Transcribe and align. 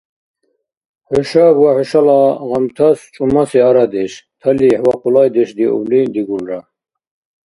Хӏушаб 1.07 1.55
ва 1.63 1.71
хӏушала 1.75 2.19
гъамтас 2.49 2.99
чӏумаси 3.13 3.59
арадеш, 3.67 4.11
талихӏ 4.39 4.81
ва 4.85 4.93
къулайдеш 5.01 5.49
диубли 5.57 5.99
дигулра. 6.13 6.59